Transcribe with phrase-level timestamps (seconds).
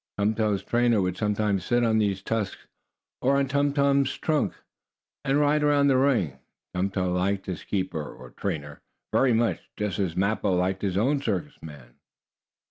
[0.17, 2.65] Tum Tum's trainer would sometimes sit on these tusks,
[3.21, 4.55] or on Tum Tum's trunk,
[5.23, 6.39] and ride around the ring.
[6.73, 8.81] Tum Tum liked his keeper, or trainer,
[9.13, 11.97] very much, just as Mappo liked his own circus man.